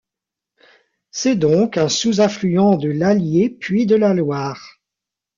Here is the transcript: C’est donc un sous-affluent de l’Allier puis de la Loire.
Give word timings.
C’est 1.11 1.35
donc 1.35 1.77
un 1.77 1.87
sous-affluent 1.87 2.75
de 2.75 2.89
l’Allier 2.89 3.51
puis 3.51 3.85
de 3.85 3.95
la 3.95 4.15
Loire. 4.15 4.81